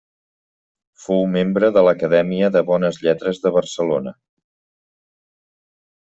Fou 1.01 1.19
membre 1.33 1.67
de 1.75 1.83
l’Acadèmia 1.87 2.49
de 2.55 2.63
Bones 2.69 2.97
Lletres 3.07 3.41
de 3.43 3.51
Barcelona. 3.59 4.17